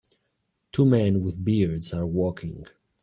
[0.71, 2.65] Two men with beards are walking.